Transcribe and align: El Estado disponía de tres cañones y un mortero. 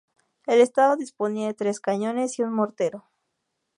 El 0.47 0.61
Estado 0.61 0.95
disponía 0.95 1.45
de 1.45 1.53
tres 1.53 1.79
cañones 1.79 2.39
y 2.39 2.41
un 2.41 2.53
mortero. 2.53 3.05